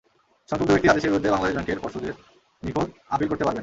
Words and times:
সংক্ষুব্ধ 0.49 0.71
ব্যক্তি 0.71 0.87
আদেশের 0.89 1.11
বিরুদ্ধে 1.11 1.33
বাংলাদেশ 1.33 1.55
ব্যাংকের 1.55 1.81
পর্ষদের 1.83 2.13
নিকট 2.63 2.87
আপিল 3.09 3.27
করতে 3.29 3.45
পারবেন। 3.45 3.59